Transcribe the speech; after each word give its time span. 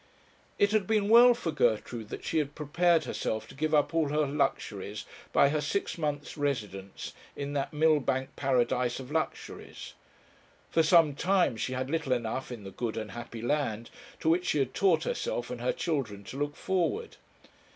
It 0.57 0.71
had 0.71 0.87
been 0.87 1.09
well 1.09 1.35
for 1.35 1.51
Gertrude 1.51 2.09
that 2.09 2.23
she 2.23 2.39
had 2.39 2.55
prepared 2.55 3.03
herself 3.03 3.47
to 3.47 3.53
give 3.53 3.71
up 3.71 3.93
all 3.93 4.09
her 4.09 4.25
luxuries 4.25 5.05
by 5.31 5.49
her 5.49 5.61
six 5.61 5.95
months' 5.95 6.35
residence 6.35 7.13
in 7.35 7.53
that 7.53 7.71
Millbank 7.71 8.35
Paradise 8.35 8.99
of 8.99 9.11
luxuries: 9.11 9.93
for 10.71 10.81
some 10.81 11.13
time 11.13 11.55
she 11.55 11.73
had 11.73 11.91
little 11.91 12.13
enough 12.13 12.51
in 12.51 12.63
the 12.63 12.71
'good 12.71 12.97
and 12.97 13.11
happy 13.11 13.43
land,' 13.43 13.91
to 14.21 14.27
which 14.29 14.47
she 14.47 14.57
had 14.57 14.73
taught 14.73 15.03
herself 15.03 15.51
and 15.51 15.61
her 15.61 15.71
children 15.71 16.23
to 16.23 16.35
look 16.37 16.55
forward. 16.55 17.17